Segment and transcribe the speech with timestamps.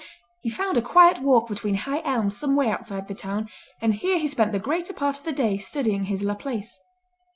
[0.41, 4.17] He found a quiet walk between high elms some way outside the town, and here
[4.17, 6.79] he spent the greater part of the day studying his Laplace.